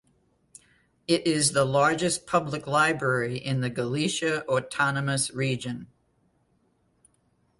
It 1.07 1.27
is 1.27 1.51
the 1.51 1.63
largest 1.63 2.25
public 2.25 2.65
library 2.65 3.37
in 3.37 3.61
the 3.61 3.69
Galicia 3.69 4.43
Autonomous 4.49 5.29
Region. 5.29 5.89